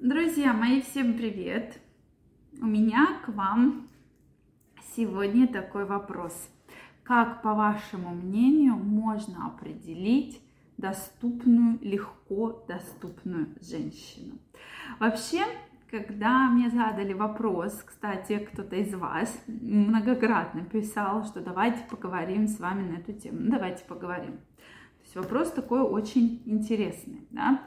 Друзья 0.00 0.52
мои, 0.52 0.82
всем 0.82 1.14
привет! 1.14 1.80
У 2.60 2.66
меня 2.66 3.20
к 3.24 3.28
вам 3.28 3.88
сегодня 4.94 5.46
такой 5.46 5.86
вопрос. 5.86 6.50
Как, 7.04 7.42
по 7.42 7.54
вашему 7.54 8.10
мнению, 8.10 8.74
можно 8.74 9.46
определить 9.46 10.42
доступную, 10.78 11.78
легко 11.80 12.64
доступную 12.66 13.54
женщину? 13.62 14.38
Вообще, 14.98 15.44
когда 15.88 16.50
мне 16.50 16.70
задали 16.70 17.12
вопрос, 17.12 17.80
кстати, 17.86 18.38
кто-то 18.38 18.74
из 18.74 18.92
вас 18.94 19.32
многократно 19.46 20.64
писал, 20.64 21.24
что 21.24 21.40
давайте 21.40 21.84
поговорим 21.88 22.48
с 22.48 22.58
вами 22.58 22.90
на 22.90 22.96
эту 22.96 23.12
тему. 23.12 23.38
Ну, 23.40 23.52
давайте 23.52 23.84
поговорим. 23.84 24.32
То 24.32 25.02
есть 25.04 25.16
вопрос 25.16 25.52
такой 25.52 25.80
очень 25.82 26.42
интересный. 26.46 27.28
Да? 27.30 27.62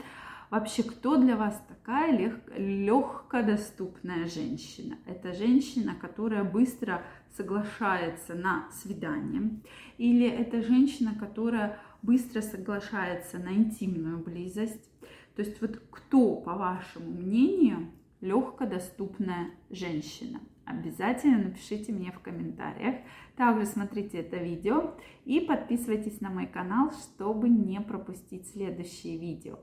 Вообще, 0.50 0.84
кто 0.84 1.18
для 1.18 1.36
вас 1.36 1.61
такая 1.68 2.18
лег- 2.18 2.57
легкодоступная 2.57 4.27
женщина? 4.27 4.98
Это 5.05 5.34
женщина, 5.34 5.94
которая 5.94 6.45
быстро 6.45 7.03
соглашается 7.35 8.34
на 8.34 8.72
свидание? 8.72 9.59
Или 9.98 10.25
это 10.25 10.62
женщина, 10.62 11.16
которая 11.20 11.80
быстро 12.02 12.41
соглашается 12.41 13.39
на 13.39 13.53
интимную 13.53 14.20
близость? 14.20 14.89
То 15.36 15.41
есть 15.41 15.59
вот 15.59 15.81
кто, 15.91 16.36
по 16.38 16.53
вашему 16.53 17.11
мнению, 17.11 17.91
легкодоступная 18.22 19.52
женщина. 19.70 20.39
Обязательно 20.64 21.39
напишите 21.39 21.91
мне 21.91 22.11
в 22.11 22.20
комментариях. 22.20 22.95
Также 23.36 23.66
смотрите 23.66 24.20
это 24.20 24.38
видео 24.38 24.95
и 25.25 25.41
подписывайтесь 25.41 26.22
на 26.22 26.30
мой 26.30 26.48
канал, 26.48 26.91
чтобы 26.91 27.50
не 27.50 27.80
пропустить 27.81 28.48
следующие 28.48 29.17
видео. 29.17 29.59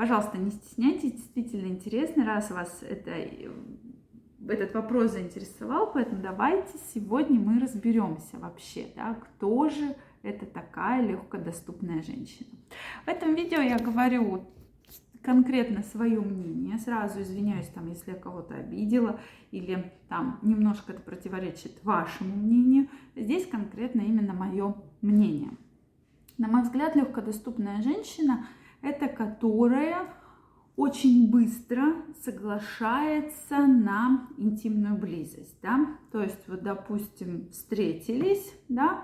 Пожалуйста, 0.00 0.38
не 0.38 0.50
стесняйтесь, 0.50 1.12
действительно 1.12 1.66
интересно, 1.66 2.24
раз 2.24 2.50
вас 2.50 2.82
это, 2.88 3.10
этот 4.48 4.72
вопрос 4.72 5.10
заинтересовал, 5.10 5.92
поэтому 5.92 6.22
давайте 6.22 6.72
сегодня 6.94 7.38
мы 7.38 7.60
разберемся 7.60 8.38
вообще, 8.38 8.86
да, 8.96 9.12
кто 9.12 9.68
же 9.68 9.94
это 10.22 10.46
такая 10.46 11.06
легкодоступная 11.06 12.02
женщина. 12.02 12.48
В 13.04 13.08
этом 13.08 13.34
видео 13.34 13.60
я 13.60 13.76
говорю 13.76 14.46
конкретно 15.20 15.82
свое 15.82 16.18
мнение. 16.18 16.78
Сразу 16.78 17.20
извиняюсь, 17.20 17.68
там, 17.68 17.86
если 17.86 18.12
я 18.12 18.16
кого-то 18.16 18.54
обидела 18.54 19.20
или 19.50 19.92
там 20.08 20.38
немножко 20.40 20.92
это 20.92 21.02
противоречит 21.02 21.84
вашему 21.84 22.36
мнению. 22.36 22.88
Здесь 23.14 23.46
конкретно 23.46 24.00
именно 24.00 24.32
мое 24.32 24.76
мнение. 25.02 25.50
На 26.38 26.48
мой 26.48 26.62
взгляд, 26.62 26.96
легкодоступная 26.96 27.82
женщина– 27.82 28.46
это 28.82 29.08
которая 29.08 30.06
очень 30.76 31.30
быстро 31.30 31.96
соглашается 32.24 33.58
на 33.58 34.28
интимную 34.38 34.96
близость, 34.96 35.58
да, 35.62 35.98
то 36.10 36.22
есть 36.22 36.48
вот, 36.48 36.62
допустим, 36.62 37.48
встретились, 37.50 38.54
да, 38.68 39.02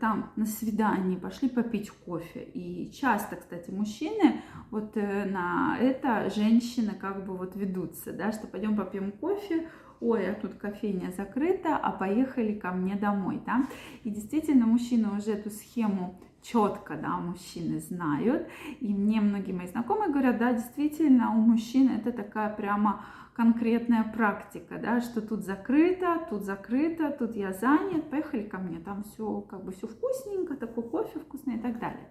там 0.00 0.30
на 0.36 0.46
свидание 0.46 1.18
пошли 1.18 1.48
попить 1.48 1.90
кофе. 1.90 2.42
И 2.42 2.90
часто, 2.92 3.36
кстати, 3.36 3.70
мужчины 3.70 4.42
вот 4.70 4.96
э, 4.96 5.24
на 5.24 5.76
это 5.78 6.30
женщины 6.30 6.92
как 6.92 7.24
бы 7.26 7.36
вот 7.36 7.56
ведутся, 7.56 8.12
да, 8.12 8.32
что 8.32 8.46
пойдем 8.46 8.76
попьем 8.76 9.10
кофе, 9.12 9.68
ой, 10.00 10.30
а 10.30 10.34
тут 10.34 10.54
кофейня 10.54 11.12
закрыта, 11.16 11.76
а 11.76 11.92
поехали 11.92 12.54
ко 12.54 12.72
мне 12.72 12.96
домой, 12.96 13.40
да. 13.44 13.66
И 14.04 14.10
действительно, 14.10 14.66
мужчины 14.66 15.16
уже 15.16 15.32
эту 15.32 15.50
схему 15.50 16.20
четко, 16.42 16.96
да, 16.96 17.16
мужчины 17.16 17.80
знают. 17.80 18.48
И 18.80 18.92
мне 18.92 19.20
многие 19.20 19.52
мои 19.52 19.66
знакомые 19.66 20.10
говорят, 20.10 20.38
да, 20.38 20.52
действительно, 20.52 21.30
у 21.30 21.40
мужчин 21.40 21.90
это 21.90 22.12
такая 22.12 22.54
прямо 22.54 23.04
конкретная 23.34 24.04
практика, 24.04 24.78
да, 24.78 25.00
что 25.00 25.22
тут 25.22 25.44
закрыто, 25.44 26.26
тут 26.28 26.42
закрыто, 26.42 27.10
тут 27.10 27.34
я 27.36 27.54
занят, 27.54 28.10
поехали 28.10 28.42
ко 28.42 28.58
мне, 28.58 28.80
там 28.80 29.02
все 29.02 29.40
как 29.40 29.64
бы 29.64 29.72
все 29.72 29.86
вкусненько, 29.86 30.56
такой 30.56 30.84
кофе 30.84 31.20
вкусный 31.20 31.56
и 31.56 31.58
так 31.58 31.78
далее. 31.78 32.10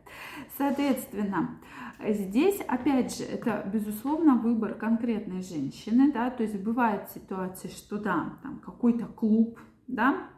Соответственно, 0.57 1.59
здесь, 2.03 2.59
опять 2.61 3.15
же, 3.15 3.25
это, 3.25 3.69
безусловно, 3.71 4.35
выбор 4.35 4.73
конкретной 4.73 5.43
женщины, 5.43 6.11
да, 6.11 6.31
то 6.31 6.41
есть 6.41 6.59
бывают 6.59 7.09
ситуации, 7.09 7.67
что 7.67 7.99
да, 7.99 8.37
там 8.41 8.57
какой-то 8.57 9.05
клуб, 9.05 9.59
да, 9.87 10.29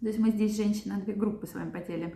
то 0.00 0.06
есть 0.06 0.18
мы 0.18 0.30
здесь 0.30 0.56
женщина 0.56 1.00
две 1.00 1.12
группы 1.12 1.46
с 1.46 1.54
вами 1.54 1.70
поделим, 1.70 2.14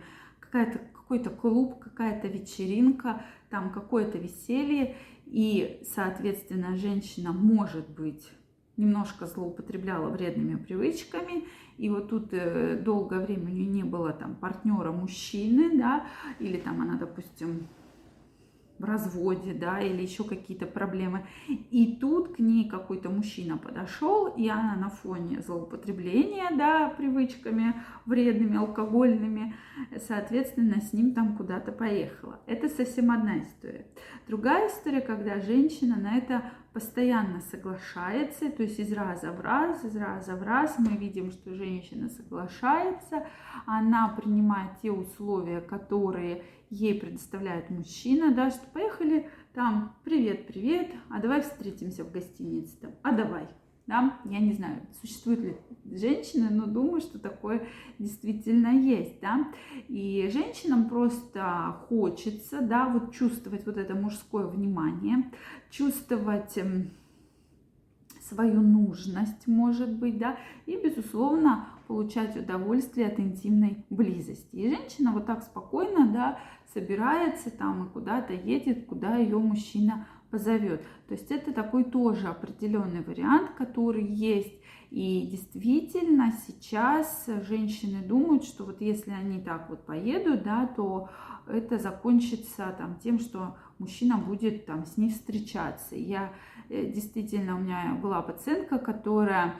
какая-то 0.53 0.79
какой-то 0.93 1.29
клуб, 1.31 1.79
какая-то 1.79 2.27
вечеринка, 2.27 3.25
там 3.49 3.71
какое-то 3.71 4.19
веселье, 4.19 4.95
и, 5.25 5.81
соответственно, 5.83 6.77
женщина, 6.77 7.33
может 7.33 7.89
быть, 7.89 8.29
немножко 8.77 9.25
злоупотребляла 9.25 10.09
вредными 10.09 10.55
привычками, 10.55 11.45
и 11.79 11.89
вот 11.89 12.09
тут 12.09 12.27
э, 12.33 12.79
долгое 12.79 13.25
время 13.25 13.45
у 13.45 13.49
нее 13.49 13.65
не 13.65 13.83
было 13.83 14.13
там 14.13 14.35
партнера 14.35 14.91
мужчины, 14.91 15.75
да, 15.75 16.05
или 16.39 16.57
там 16.57 16.81
она, 16.81 16.97
допустим, 16.97 17.67
в 18.83 18.85
разводе, 18.85 19.53
да, 19.53 19.79
или 19.79 20.01
еще 20.01 20.25
какие-то 20.25 20.65
проблемы. 20.65 21.25
И 21.47 21.97
тут 22.01 22.35
к 22.35 22.39
ней 22.39 22.69
какой-то 22.69 23.09
мужчина 23.09 23.57
подошел, 23.57 24.27
и 24.27 24.49
она 24.49 24.75
на 24.75 24.89
фоне 24.89 25.41
злоупотребления, 25.41 26.49
да, 26.57 26.89
привычками 26.89 27.75
вредными, 28.05 28.57
алкогольными, 28.57 29.55
соответственно, 30.05 30.81
с 30.81 30.91
ним 30.91 31.13
там 31.13 31.37
куда-то 31.37 31.71
поехала. 31.71 32.41
Это 32.45 32.67
совсем 32.67 33.09
одна 33.11 33.39
история. 33.39 33.87
Другая 34.27 34.67
история, 34.67 35.01
когда 35.01 35.39
женщина 35.39 35.95
на 35.95 36.17
это 36.17 36.51
постоянно 36.73 37.41
соглашается, 37.41 38.49
то 38.49 38.63
есть 38.63 38.79
из 38.79 38.91
раза 38.91 39.31
в 39.31 39.39
раз, 39.39 39.83
из 39.85 39.95
раза 39.95 40.35
в 40.35 40.43
раз 40.43 40.75
мы 40.79 40.97
видим, 40.97 41.31
что 41.31 41.53
женщина 41.53 42.09
соглашается, 42.09 43.27
она 43.65 44.09
принимает 44.09 44.71
те 44.81 44.91
условия, 44.91 45.61
которые 45.61 46.43
ей 46.69 46.99
предоставляет 46.99 47.69
мужчина, 47.69 48.33
да, 48.33 48.49
что 48.49 48.65
поехали 48.73 49.29
там, 49.53 49.95
привет, 50.03 50.47
привет, 50.47 50.91
а 51.09 51.19
давай 51.19 51.41
встретимся 51.41 52.03
в 52.03 52.11
гостинице, 52.11 52.75
там, 52.81 52.91
а 53.03 53.11
давай, 53.11 53.47
да, 53.85 54.17
я 54.25 54.39
не 54.39 54.53
знаю, 54.53 54.81
существует 55.01 55.39
ли 55.39 55.57
женщина, 55.91 56.49
но 56.49 56.65
думаю, 56.65 57.01
что 57.01 57.19
такое 57.19 57.67
действительно 57.99 58.69
есть, 58.69 59.19
да, 59.21 59.47
и 59.89 60.29
женщинам 60.31 60.87
просто 60.87 61.77
хочется, 61.89 62.61
да, 62.61 62.87
вот 62.87 63.13
чувствовать 63.13 63.65
вот 63.65 63.77
это 63.77 63.93
мужское 63.93 64.47
внимание, 64.47 65.31
чувствовать 65.69 66.57
эм, 66.57 66.91
свою 68.21 68.61
нужность, 68.61 69.47
может 69.47 69.91
быть, 69.91 70.17
да, 70.17 70.37
и, 70.65 70.77
безусловно, 70.77 71.67
получать 71.87 72.37
удовольствие 72.37 73.07
от 73.07 73.19
интимной 73.19 73.83
близости. 73.89 74.55
И 74.55 74.69
женщина 74.69 75.11
вот 75.11 75.25
так 75.25 75.43
спокойно, 75.43 76.07
да, 76.07 76.39
собирается 76.73 77.51
там 77.51 77.85
и 77.85 77.89
куда-то 77.89 78.33
едет, 78.33 78.85
куда 78.85 79.17
ее 79.17 79.37
мужчина 79.37 80.07
позовет. 80.33 80.81
То 81.07 81.13
есть 81.13 81.29
это 81.29 81.53
такой 81.53 81.83
тоже 81.83 82.27
определенный 82.27 83.03
вариант, 83.03 83.51
который 83.55 84.03
есть. 84.03 84.55
И 84.89 85.27
действительно 85.29 86.33
сейчас 86.47 87.29
женщины 87.47 88.01
думают, 88.01 88.43
что 88.43 88.63
вот 88.63 88.81
если 88.81 89.11
они 89.11 89.39
так 89.39 89.69
вот 89.69 89.85
поедут, 89.85 90.41
да, 90.41 90.65
то 90.65 91.09
это 91.47 91.77
закончится 91.77 92.73
там 92.79 92.97
тем, 93.03 93.19
что 93.19 93.55
мужчина 93.77 94.17
будет 94.17 94.65
там 94.65 94.87
с 94.87 94.97
ней 94.97 95.11
встречаться. 95.11 95.95
Я 95.95 96.33
э, 96.69 96.91
действительно, 96.91 97.55
у 97.55 97.59
меня 97.59 97.95
была 98.01 98.23
пациентка, 98.23 98.79
которая 98.79 99.53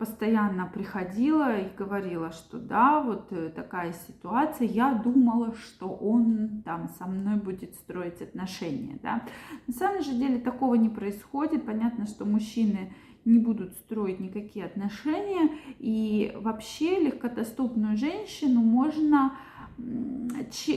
постоянно 0.00 0.66
приходила 0.66 1.58
и 1.58 1.76
говорила, 1.76 2.32
что 2.32 2.58
да, 2.58 3.02
вот 3.02 3.30
э, 3.32 3.50
такая 3.50 3.92
ситуация, 3.92 4.66
я 4.66 4.94
думала, 4.94 5.54
что 5.54 5.88
он 5.88 6.62
там 6.64 6.88
со 6.98 7.04
мной 7.04 7.36
будет 7.36 7.74
строить 7.74 8.22
отношения, 8.22 8.98
да. 9.02 9.22
На 9.66 9.74
самом 9.74 10.02
же 10.02 10.12
деле 10.12 10.38
такого 10.38 10.74
не 10.76 10.88
происходит, 10.88 11.66
понятно, 11.66 12.06
что 12.06 12.24
мужчины 12.24 12.94
не 13.26 13.38
будут 13.40 13.74
строить 13.74 14.20
никакие 14.20 14.64
отношения, 14.64 15.50
и 15.78 16.32
вообще 16.34 16.98
легкодоступную 17.00 17.98
женщину 17.98 18.60
можно 18.60 19.32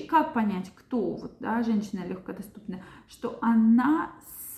как 0.10 0.34
понять, 0.34 0.70
кто 0.76 1.14
вот, 1.14 1.38
да, 1.40 1.64
женщина 1.64 2.06
легкодоступная, 2.06 2.84
что 3.08 3.40
она 3.42 4.12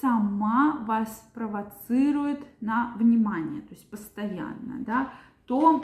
сама 0.06 0.84
вас 0.86 1.28
провоцирует 1.34 2.46
на 2.62 2.94
внимание, 2.96 3.62
то 3.62 3.74
есть 3.74 3.90
постоянно, 3.90 4.84
да, 4.86 5.10
то 5.48 5.84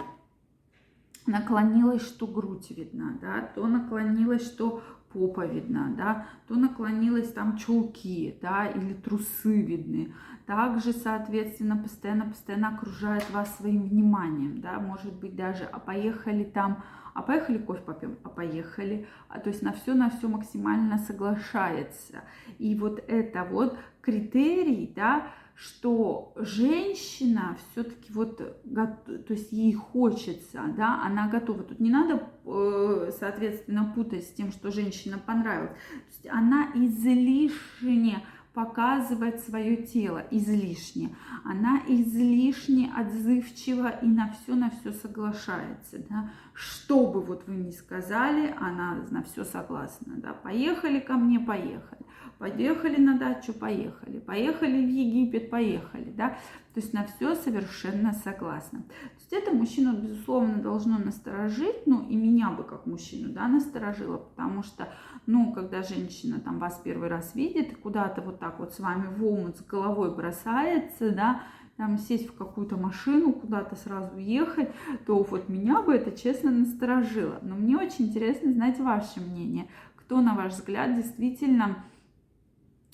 наклонилась, 1.26 2.04
что 2.04 2.28
грудь 2.28 2.70
видна, 2.70 3.18
да, 3.20 3.42
то 3.56 3.66
наклонилась, 3.66 4.46
что 4.46 4.84
попа 5.12 5.48
видна, 5.48 5.92
да, 5.98 6.28
то 6.48 6.56
наклонилась 6.56 7.34
там 7.34 7.58
чулки, 7.58 8.38
да, 8.44 8.68
или 8.68 8.94
трусы 8.94 9.60
видны. 9.64 10.14
Также, 10.46 10.94
соответственно, 10.94 11.78
постоянно-постоянно 11.78 12.70
окружает 12.70 13.30
вас 13.32 13.56
своим 13.58 13.84
вниманием, 13.84 14.62
да, 14.62 14.80
может 14.80 15.14
быть 15.14 15.36
даже, 15.36 15.66
а 15.66 15.80
поехали 15.80 16.44
там 16.44 16.84
а 17.14 17.24
поехали 17.24 17.58
кофе 17.58 17.82
попьем, 17.82 18.18
а 18.24 18.30
поехали. 18.30 19.08
А, 19.28 19.40
то 19.40 19.50
есть 19.50 19.62
на 19.62 19.74
все, 19.74 19.94
на 19.94 20.10
все 20.10 20.28
максимально 20.28 20.98
соглашается. 20.98 22.22
И 22.58 22.76
вот 22.76 23.04
это 23.08 23.44
вот 23.44 23.78
критерий, 24.02 24.92
да, 24.96 25.28
что 25.56 26.34
женщина 26.38 27.58
все-таки 27.72 28.12
вот, 28.14 28.38
то 28.38 29.34
есть 29.34 29.52
ей 29.52 29.74
хочется, 29.74 30.62
да, 30.76 31.04
она 31.04 31.28
готова. 31.28 31.64
Тут 31.64 31.80
не 31.80 31.92
надо, 31.92 32.28
э, 32.46 33.12
соответственно, 33.20 33.92
путать 33.94 34.24
с 34.24 34.32
тем, 34.32 34.52
что 34.52 34.72
женщина 34.72 35.20
понравилась. 35.20 35.72
То 35.72 36.08
есть 36.08 36.28
она 36.28 36.72
излишне 36.74 38.24
показывать 38.54 39.42
свое 39.44 39.78
тело 39.78 40.26
излишне. 40.30 41.16
Она 41.46 41.82
излишне 41.88 42.92
отзывчива 42.96 43.90
и 44.02 44.08
на 44.08 44.34
все, 44.34 44.56
на 44.56 44.70
все 44.70 44.92
соглашается. 44.92 46.00
Да? 46.10 46.32
Что 46.54 47.08
бы 47.08 47.22
вот 47.22 47.48
вы 47.48 47.56
ни 47.56 47.72
сказали, 47.72 48.54
она 48.60 49.06
на 49.10 49.24
все 49.24 49.46
согласна. 49.46 50.16
Да? 50.18 50.34
Поехали 50.34 51.00
ко 51.00 51.14
мне, 51.14 51.40
поехали. 51.40 52.06
Поехали 52.42 53.00
на 53.00 53.20
дачу, 53.20 53.54
поехали. 53.54 54.18
Поехали 54.18 54.84
в 54.84 54.90
Египет, 54.90 55.52
поехали. 55.52 56.12
Да? 56.18 56.30
То 56.74 56.80
есть 56.80 56.92
на 56.92 57.06
все 57.06 57.36
совершенно 57.36 58.14
согласна. 58.14 58.80
То 58.80 59.20
есть 59.20 59.32
это 59.32 59.52
мужчину, 59.52 59.96
безусловно, 59.96 60.56
должно 60.56 60.98
насторожить, 60.98 61.86
ну 61.86 62.02
и 62.10 62.16
меня 62.16 62.50
бы 62.50 62.64
как 62.64 62.88
мужчину, 62.88 63.32
да, 63.32 63.48
насторожило, 63.48 64.18
потому 64.18 64.64
что 64.64 64.88
ну, 65.28 65.54
когда 65.54 65.84
женщина 65.84 66.40
там 66.40 66.58
вас 66.58 66.82
первый 66.84 67.10
раз 67.10 67.36
видит 67.36 67.78
куда-то 67.78 68.22
вот 68.22 68.40
так 68.40 68.58
вот 68.58 68.74
с 68.74 68.80
вами 68.80 69.06
в 69.06 69.24
омут 69.24 69.58
с 69.58 69.64
головой 69.64 70.16
бросается, 70.16 71.12
да, 71.12 71.44
там 71.78 72.00
сесть 72.00 72.28
в 72.28 72.36
какую-то 72.36 72.76
машину, 72.76 73.34
куда-то 73.34 73.76
сразу 73.76 74.18
ехать, 74.18 74.72
то 75.06 75.22
вот 75.22 75.48
меня 75.48 75.84
бы 75.84 75.94
это 75.94 76.12
честно 76.12 76.50
насторожило. 76.50 77.38
Но 77.44 77.54
мне 77.54 77.78
очень 77.78 78.06
интересно 78.06 78.52
знать 78.52 78.80
ваше 78.80 79.22
мнение. 79.22 79.68
Кто, 79.96 80.22
на 80.22 80.34
ваш 80.34 80.54
взгляд, 80.54 80.96
действительно 80.96 81.78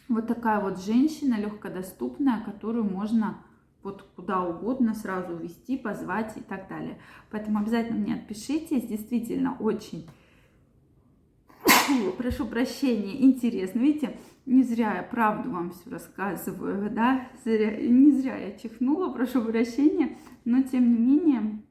вот 0.10 0.28
такая 0.28 0.60
вот 0.60 0.80
женщина 0.80 1.36
легкодоступная, 1.36 2.42
которую 2.44 2.86
можно 2.86 3.38
вот 3.84 4.04
куда 4.16 4.44
угодно 4.44 4.94
сразу 4.94 5.34
увести, 5.34 5.78
позвать 5.78 6.36
и 6.38 6.42
так 6.42 6.68
далее. 6.68 7.00
Поэтому 7.32 7.60
обязательно 7.60 8.00
мне 8.00 8.16
отпишитесь, 8.16 8.88
действительно 8.88 9.56
очень 9.60 10.08
прошу 12.18 12.46
прощения, 12.46 13.22
интересно. 13.24 13.80
Видите, 13.80 14.18
не 14.46 14.64
зря 14.64 14.96
я 14.96 15.04
правду 15.04 15.52
вам 15.52 15.72
все 15.72 15.90
рассказываю, 15.90 16.90
да, 16.90 17.28
зря, 17.44 17.78
не 17.78 18.12
зря 18.12 18.38
я 18.38 18.58
чихнула, 18.58 19.12
прошу 19.12 19.42
прощения, 19.42 20.18
но 20.46 20.64
тем 20.64 20.90
не 20.90 21.00
менее, 21.00 21.62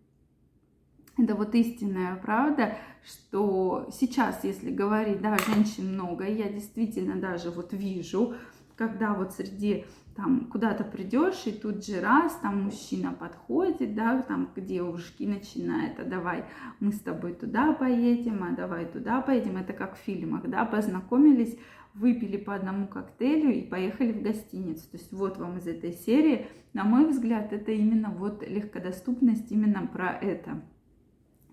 это 1.16 1.34
вот 1.34 1.54
истинная 1.54 2.16
правда, 2.16 2.76
что 3.04 3.88
сейчас, 3.92 4.44
если 4.44 4.70
говорить, 4.70 5.20
да, 5.20 5.36
женщин 5.38 5.94
много, 5.94 6.24
я 6.26 6.48
действительно 6.48 7.16
даже 7.16 7.50
вот 7.50 7.72
вижу, 7.72 8.34
когда 8.76 9.14
вот 9.14 9.32
среди 9.32 9.86
там 10.14 10.46
куда-то 10.46 10.82
придешь, 10.82 11.42
и 11.46 11.52
тут 11.52 11.84
же 11.84 12.00
раз, 12.00 12.36
там 12.36 12.64
мужчина 12.64 13.12
подходит, 13.12 13.94
да, 13.94 14.22
там 14.22 14.46
к 14.46 14.60
девушке 14.60 15.26
начинает, 15.26 16.00
а 16.00 16.04
давай 16.04 16.46
мы 16.80 16.92
с 16.92 17.00
тобой 17.00 17.34
туда 17.34 17.74
поедем, 17.74 18.42
а 18.42 18.56
давай 18.56 18.86
туда 18.86 19.20
поедем. 19.20 19.58
Это 19.58 19.74
как 19.74 19.96
в 19.96 20.00
фильмах, 20.00 20.48
да, 20.48 20.64
познакомились, 20.64 21.58
выпили 21.92 22.38
по 22.38 22.54
одному 22.54 22.86
коктейлю 22.86 23.54
и 23.54 23.62
поехали 23.62 24.12
в 24.12 24.22
гостиницу. 24.22 24.90
То 24.90 24.96
есть 24.96 25.12
вот 25.12 25.38
вам 25.38 25.58
из 25.58 25.66
этой 25.66 25.92
серии, 25.92 26.46
на 26.72 26.84
мой 26.84 27.06
взгляд, 27.06 27.52
это 27.52 27.72
именно 27.72 28.10
вот 28.10 28.46
легкодоступность, 28.46 29.50
именно 29.52 29.86
про 29.86 30.12
это. 30.12 30.62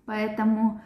Поэтому 0.06 0.80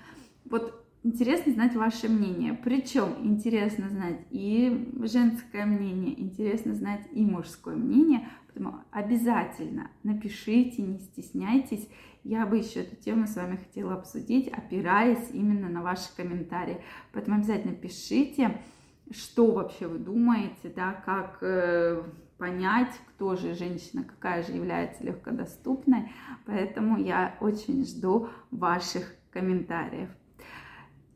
вот 0.44 0.84
интересно 1.02 1.52
знать 1.52 1.74
ваше 1.74 2.08
мнение. 2.08 2.54
Причем 2.54 3.14
интересно 3.22 3.88
знать 3.88 4.20
и 4.30 4.92
женское 5.02 5.66
мнение, 5.66 6.20
интересно 6.20 6.74
знать 6.74 7.06
и 7.12 7.24
мужское 7.24 7.76
мнение. 7.76 8.28
Поэтому 8.46 8.84
обязательно 8.90 9.90
напишите, 10.02 10.82
не 10.82 10.98
стесняйтесь. 10.98 11.88
Я 12.24 12.46
бы 12.46 12.58
еще 12.58 12.80
эту 12.80 12.96
тему 12.96 13.26
с 13.26 13.36
вами 13.36 13.56
хотела 13.56 13.94
обсудить, 13.94 14.48
опираясь 14.48 15.30
именно 15.32 15.68
на 15.68 15.82
ваши 15.82 16.14
комментарии. 16.16 16.82
Поэтому 17.12 17.36
обязательно 17.36 17.74
пишите, 17.74 18.60
что 19.10 19.50
вообще 19.52 19.86
вы 19.86 19.98
думаете, 19.98 20.72
да, 20.74 20.92
как 20.92 21.38
э, 21.40 22.02
понять, 22.38 22.92
кто 23.08 23.36
же 23.36 23.54
женщина, 23.54 24.04
какая 24.04 24.42
же 24.42 24.52
является 24.52 25.04
легкодоступной. 25.04 26.10
Поэтому 26.46 26.98
я 26.98 27.36
очень 27.40 27.84
жду 27.84 28.28
ваших 28.50 29.14
комментариев. 29.30 30.08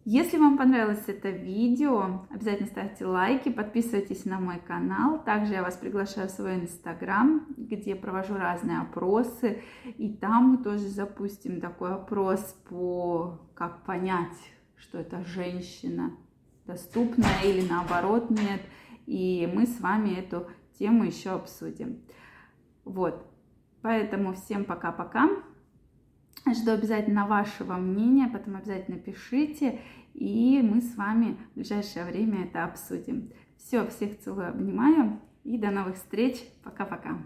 Если 0.05 0.37
вам 0.37 0.59
понравилось 0.59 1.05
это 1.07 1.31
видео, 1.31 2.27
обязательно 2.29 2.69
ставьте 2.69 3.07
лайки, 3.07 3.51
подписывайтесь 3.51 4.25
на 4.25 4.41
мой 4.41 4.59
канал. 4.59 5.23
Также 5.23 5.53
я 5.53 5.63
вас 5.63 5.77
приглашаю 5.77 6.27
в 6.27 6.33
свой 6.33 6.57
инстаграм, 6.57 7.47
где 7.57 7.95
провожу 7.95 8.35
разные 8.35 8.81
опросы. 8.81 9.63
И 9.99 10.13
там 10.13 10.51
мы 10.51 10.59
тоже 10.59 10.89
запустим 10.89 11.61
такой 11.61 11.95
опрос 11.95 12.41
по 12.69 13.39
как 13.55 13.85
понять, 13.85 14.37
что 14.75 14.99
это 14.99 15.25
женщина 15.25 16.11
доступная 16.67 17.41
или 17.45 17.65
наоборот 17.69 18.29
нет. 18.29 18.61
И 19.07 19.49
мы 19.55 19.67
с 19.67 19.81
вами 19.81 20.19
эту 20.19 20.49
тему 20.79 21.05
еще 21.05 21.31
обсудим. 21.31 22.01
Вот. 22.85 23.27
Поэтому 23.83 24.35
всем 24.35 24.65
пока-пока. 24.65 25.29
Жду 26.47 26.73
обязательно 26.73 27.27
вашего 27.27 27.75
мнения, 27.75 28.29
потом 28.29 28.57
обязательно 28.57 28.99
пишите, 28.99 29.81
и 30.15 30.61
мы 30.63 30.81
с 30.81 30.97
вами 30.97 31.37
в 31.53 31.55
ближайшее 31.55 32.05
время 32.05 32.45
это 32.45 32.65
обсудим. 32.65 33.31
Все, 33.57 33.87
всех 33.87 34.19
целую, 34.19 34.49
обнимаю, 34.49 35.21
и 35.45 35.57
до 35.57 35.71
новых 35.71 35.97
встреч. 35.97 36.45
Пока-пока. 36.65 37.19